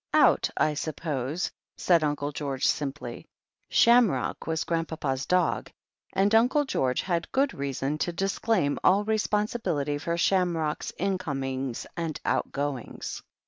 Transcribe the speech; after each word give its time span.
"Out, 0.15 0.49
I 0.57 0.73
suppose," 0.73 1.51
said 1.77 2.03
Uncle 2.03 2.31
George 2.31 2.65
simply. 2.65 3.27
Sham 3.69 4.09
rock 4.09 4.47
was 4.47 4.63
Grandpapa's 4.63 5.27
dog, 5.27 5.69
and 6.11 6.33
Uncle 6.33 6.65
George 6.65 7.01
had 7.01 7.31
good 7.31 7.53
reason 7.53 7.99
to 7.99 8.11
disclaim 8.11 8.79
all 8.83 9.03
responsibility 9.03 9.99
for 9.99 10.17
Sham 10.17 10.57
rock's 10.57 10.89
in 10.97 11.19
comings 11.19 11.85
and 11.95 12.19
out 12.25 12.51
goings. 12.51 13.21